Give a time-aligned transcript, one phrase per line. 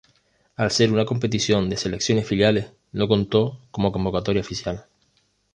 [0.55, 4.87] Al ser una competición de selecciones filiales, no contó como convocatoria oficial.